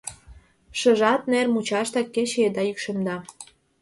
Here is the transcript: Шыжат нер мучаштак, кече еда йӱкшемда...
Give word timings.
Шыжат 0.79 1.21
нер 1.31 1.45
мучаштак, 1.53 2.07
кече 2.15 2.39
еда 2.47 2.61
йӱкшемда... 2.65 3.15